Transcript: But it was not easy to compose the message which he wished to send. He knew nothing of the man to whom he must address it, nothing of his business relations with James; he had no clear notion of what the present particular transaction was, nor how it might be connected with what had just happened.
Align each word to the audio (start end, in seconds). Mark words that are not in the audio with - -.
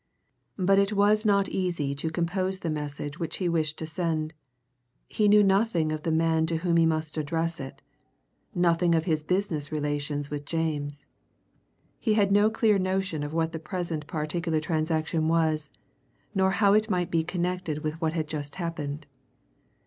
But 0.57 0.79
it 0.79 0.93
was 0.93 1.27
not 1.27 1.47
easy 1.49 1.93
to 1.93 2.09
compose 2.09 2.57
the 2.57 2.71
message 2.71 3.19
which 3.19 3.37
he 3.37 3.47
wished 3.47 3.77
to 3.77 3.85
send. 3.85 4.33
He 5.07 5.27
knew 5.27 5.43
nothing 5.43 5.91
of 5.91 6.01
the 6.01 6.11
man 6.11 6.47
to 6.47 6.55
whom 6.57 6.77
he 6.77 6.87
must 6.87 7.17
address 7.19 7.59
it, 7.59 7.83
nothing 8.55 8.95
of 8.95 9.05
his 9.05 9.21
business 9.21 9.71
relations 9.71 10.31
with 10.31 10.43
James; 10.43 11.05
he 11.99 12.15
had 12.15 12.31
no 12.31 12.49
clear 12.49 12.79
notion 12.79 13.21
of 13.21 13.31
what 13.35 13.51
the 13.51 13.59
present 13.59 14.07
particular 14.07 14.59
transaction 14.59 15.27
was, 15.27 15.71
nor 16.33 16.49
how 16.49 16.73
it 16.73 16.89
might 16.89 17.11
be 17.11 17.23
connected 17.23 17.83
with 17.83 18.01
what 18.01 18.13
had 18.13 18.27
just 18.27 18.55
happened. 18.55 19.05